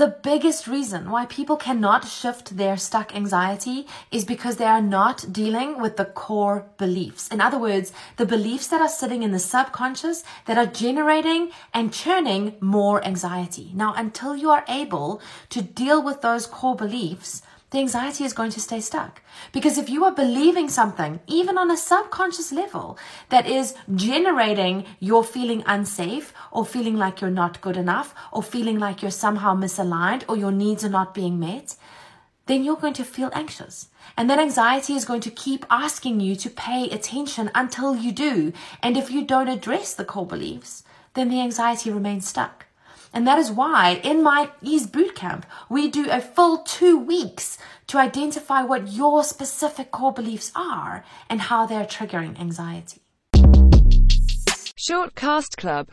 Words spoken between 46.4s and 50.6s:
two weeks to identify what your specific core beliefs